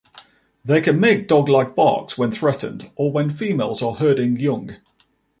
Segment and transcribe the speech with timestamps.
[0.65, 4.77] They can make dog-like barks when threatened or when females are herding young.